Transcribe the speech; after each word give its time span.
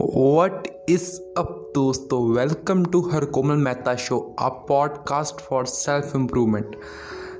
What 0.00 0.84
is 0.88 1.20
up 1.38 1.72
दोस्तों? 1.74 2.30
Welcome 2.30 2.84
to 2.84 3.00
her 3.00 3.24
Komal 3.24 3.56
Mehta 3.56 3.94
show 3.94 4.34
a 4.38 4.48
podcast 4.48 5.40
for 5.40 5.66
self 5.66 6.16
improvement 6.16 6.76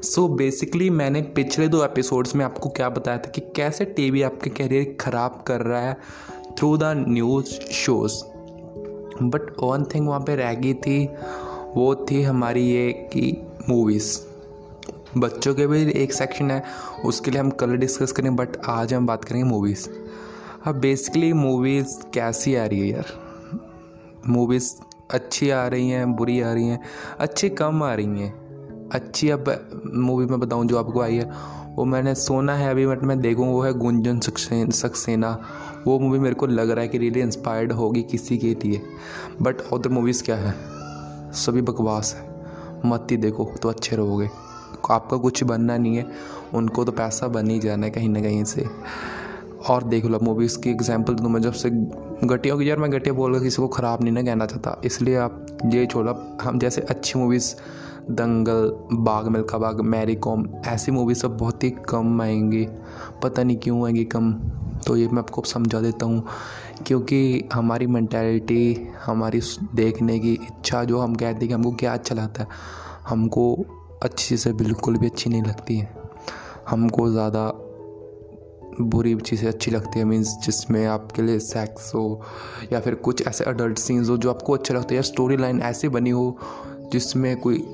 so 0.03 0.29
basically 0.29 0.91
मैंने 0.91 1.23
पिछले 1.23 1.69
दो 1.69 1.85
episodes 1.85 2.37
में 2.37 2.45
आपको 2.45 2.69
क्या 2.69 2.89
बताया 2.89 3.19
था 3.19 3.31
कि 3.31 3.41
कैसे 3.41 3.85
टीवी 3.85 4.23
आपके 4.23 4.51
करियर 4.51 4.97
ख़राब 5.01 5.45
कर 5.47 5.61
रहा 5.61 5.81
है 5.81 5.97
through 6.59 6.77
the 6.77 6.83
news 7.09 7.47
shows 7.61 8.15
but 9.23 9.57
one 9.63 9.85
thing 9.95 10.09
वहाँ 10.09 10.21
पे 10.21 10.37
रह 10.37 10.55
गई 10.55 10.75
थी, 10.75 11.07
वो 11.75 12.07
थी 12.11 12.23
हमारी 12.23 12.63
ये 12.63 12.93
कि 12.93 13.47
मूवीज़ 13.69 14.21
बच्चों 15.17 15.55
के 15.55 15.67
भी 15.67 15.93
एक 15.93 16.13
सेक्शन 16.13 16.51
है, 16.51 16.65
उसके 17.05 17.31
लिए 17.31 17.41
हम 17.41 17.51
कल 17.51 17.77
डिस्कस 17.77 18.13
करें 18.13 18.37
बट 18.37 18.49
आज 18.69 18.95
हम 18.95 19.07
बात 19.07 19.25
करेंगे 19.25 19.45
मूवीज़ 19.45 19.89
अब 20.67 20.75
बेसिकली 20.75 21.33
मूवीज़ 21.33 22.13
कैसी 22.15 22.55
आ 22.55 22.67
रही 22.67 22.81
है 22.81 22.87
यार? 22.87 23.07
मूवीज़ 24.27 24.73
अच्छी 25.11 25.51
आ 25.51 25.67
रही 25.67 25.91
हैं, 25.91 26.17
बुरी 26.17 26.41
आ 26.41 26.53
रही 26.53 26.69
हैं, 26.69 26.81
अच्छी 27.19 27.49
कम 27.49 27.83
आ 27.83 27.95
रही 27.95 28.07
हैं। 28.07 28.45
अच्छी 28.93 29.31
अब 29.31 29.71
मूवी 29.95 30.27
में 30.27 30.41
बताऊँ 30.41 30.67
जो 30.67 30.79
आपको 30.79 31.01
आई 31.01 31.17
है, 31.17 31.31
वो 31.75 31.85
मैंने 31.85 32.15
सोना 32.15 32.55
है 32.55 32.71
अभी, 32.71 32.87
बट 32.87 33.03
मैं 33.03 33.21
देखूँ, 33.21 33.49
वो 33.49 33.63
है 33.63 33.73
गुंजन 33.73 34.21
सक्सेना। 34.71 35.41
वो 35.87 35.99
मूवी 35.99 36.19
मेरे 36.19 36.35
को 36.35 36.47
लग 36.47 36.71
रहा 36.71 36.83
है 36.83 36.89
कि 36.89 36.99
रियली 36.99 37.21
इंस्पायर्ड 37.21 37.73
होगी 37.73 38.03
किसी 38.03 38.39
के 38.39 38.55
लिए। 38.55 38.83
बट 39.43 39.57
अदर 39.61 39.91
मूवीज़ 39.91 40.25
क्या 40.25 40.37
है? 40.37 40.55
सभी 41.33 41.63
बकवास 41.63 42.15
है। 42.15 42.45
मत 42.87 43.07
ही 43.11 43.17
देखो 43.17 43.51
तो 43.63 43.69
अच्छे 43.69 43.97
रहोगे। 43.97 44.31
आपका 44.91 45.17
कुछ 45.17 45.45
बनना 45.45 45.77
नहीं 45.77 45.97
है, 45.97 46.07
उनको 46.55 46.85
तो 46.85 46.93
पैसा 46.93 47.29
बन 47.29 47.51
ही 47.51 47.59
जाना 47.59 47.87
है 47.87 47.93
कहीं 47.93 48.09
ना 48.09 48.21
कहीं 48.21 48.45
से। 48.45 48.67
और 49.69 49.85
देख 49.85 50.05
लो 50.05 50.19
मूवीज़ 50.23 50.59
की 50.59 50.71
एग्जांपल 50.71 51.15
तो 51.15 51.29
मैं, 51.29 51.41
जब 51.43 51.53
से 51.53 51.71
घटिया 51.71 52.57
की 52.57 52.69
यार 52.71 52.79
मैं 52.79 52.91
घटिया 52.91 53.15
बोल 53.15 53.39
किसी 53.41 53.63
को 53.63 53.69
ख़राब 53.69 54.03
नहीं 54.03 54.13
ना 54.13 54.23
कहना 54.23 54.47
चाहता। 54.47 54.81
इसलिए 54.85 55.17
आप 55.17 55.47
ये 55.67 55.87
छोड़ा 55.87 56.15
हम 56.43 56.59
जैसे 56.59 56.81
अच्छी 56.81 57.19
मूवीज़ 57.19 57.55
दंगल 58.11 58.71
बाग 58.95 59.29
मिल्खा 59.29 59.59
बाग 59.59 59.81
मैरी 59.83 60.15
कॉम, 60.17 60.47
ऐसी 60.67 60.93
मूवी 60.93 61.15
सब 61.15 61.37
बहुत 61.37 61.65
ही 61.65 61.71
कम 61.89 62.21
आएँगी। 62.23 62.67
पता 63.23 63.43
नहीं 63.43 63.57
क्यों 63.57 63.85
आएँगी 63.85 64.05
कम 64.07 64.33
तो 64.87 64.97
ये 64.97 65.09
मैं 65.09 65.19
आपको 65.19 65.43
समझा 65.43 65.81
देता 65.81 66.07
हूँ। 66.07 66.23
क्योंकि 66.87 67.49
हमारी 67.53 67.87
मैंटेलिटी 67.87 68.89
हमारी 69.05 69.41
देखने 69.75 70.19
की 70.19 70.33
इच्छा 70.33 70.83
जो 70.85 70.99
हम 70.99 71.15
कहते 71.15 71.39
हैं 71.39 71.49
कि 71.49 71.55
हमको 71.55 71.73
क्या 71.73 71.93
अच्छा 71.93 72.15
लगता 72.15 72.43
है, 72.43 72.49
हमको 73.09 73.55
अच्छी 74.03 74.37
से 74.37 74.53
बिल्कुल 74.53 74.97
भी 74.99 75.07
अच्छी 75.07 75.31
नहीं 75.31 75.43
लगती 75.43 75.77
है। 75.77 75.93
हमको 76.69 77.11
ज़्यादा 77.11 77.47
बुरी 78.81 79.15
चीज़ें 79.17 79.49
अच्छी 79.49 79.71
लगती 79.71 79.99
है 79.99 80.05
मीन्स 80.05 80.35
जिसमें 80.45 80.85
आपके 80.87 81.23
लिए 81.23 81.39
सेक्स 81.39 81.95
हो, 81.95 82.21
या 82.73 82.81
फिर 82.81 82.95
कुछ 82.95 83.27
ऐसे 83.27 83.45
अडल्ट 83.45 83.79
सीन्स 83.79 84.09
हो 84.09 84.17
जो 84.17 84.31
आपको 84.31 84.53
अच्छे 84.53 84.75
लगते 84.75 84.95
हैं, 84.95 84.97
या 84.97 85.03
स्टोरी 85.03 85.37
लाइन 85.37 85.61
ऐसी 85.63 85.89
बनी 85.89 86.11
हो 86.11 86.37
जिसमें 86.93 87.37
कोई 87.37 87.65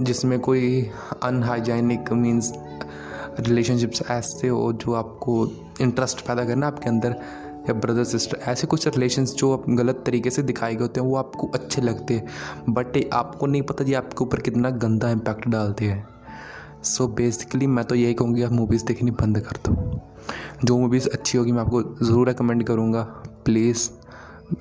जिसमें 0.00 0.38
कोई 0.40 0.90
अनहाइजेनिक 1.22 2.12
मीन्स 2.12 2.52
रिलेशनशिप्स 3.40 4.02
ऐसे 4.10 4.48
हो 4.48 4.72
जो 4.74 4.92
आपको 4.92 5.46
इंटरेस्ट 5.80 6.20
पैदा 6.20 6.44
करना 6.44 6.66
आपके 6.66 6.88
अंदर, 6.88 7.16
या 7.60 7.72
ब्रदर 7.74 8.04
सिस्टर 8.04 8.38
ऐसे 8.42 8.66
कुछ 8.66 8.86
रिलेशंस 8.88 9.34
जो 9.34 9.52
आप 9.52 9.64
गलत 9.70 10.02
तरीके 10.06 10.30
से 10.30 10.42
दिखाए 10.42 10.74
गए 10.74 10.82
होते 10.82 11.00
हैं, 11.00 11.06
वो 11.06 11.16
आपको 11.16 11.50
अच्छे 11.54 11.82
लगते 11.82 12.14
हैं 12.14 12.74
बट 12.74 12.98
आपको 13.14 13.46
नहीं 13.46 13.62
पता 13.62 13.84
जी 13.84 13.94
आपके 13.94 14.24
ऊपर 14.24 14.40
कितना 14.40 14.70
गंदा 14.70 15.10
इम्पैक्ट 15.10 15.48
डालते 15.48 15.84
हैं। 15.84 16.06
सो 16.82 17.04
so 17.04 17.10
बेसिकली 17.10 17.66
मैं 17.66 17.84
तो 17.84 17.94
यही 17.94 18.14
कहूँगी, 18.14 18.42
आप 18.42 18.52
मूवीज़ 18.52 18.84
देखनी 18.84 19.10
बंद 19.10 19.38
कर 19.40 19.56
दो। 19.66 20.00
जो 20.64 20.78
मूवीज़ 20.78 21.08
अच्छी 21.08 21.38
होगी, 21.38 21.52
मैं 21.52 21.60
आपको 21.60 21.82
ज़रूर 21.82 22.28
रिकमेंड 22.28 22.64
करूँगा। 22.64 23.02
प्लीज़ 23.44 23.88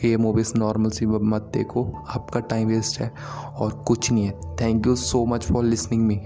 ये 0.04 0.18
मूवीज़ 0.18 0.54
नॉर्मल 0.58 0.90
सी 0.90 1.06
मत 1.06 1.50
देखो। 1.54 1.84
आपका 2.10 2.40
टाइम 2.40 2.68
वेस्ट 2.68 3.00
है 3.02 3.12
और 3.58 3.84
कुछ 3.88 4.12
नहीं 4.12 4.26
है। 4.26 4.56
Thank 4.62 4.88
you 4.88 4.96
so 4.96 5.26
much 5.26 5.46
for 5.46 5.64
listening 5.64 6.04
me 6.04 6.20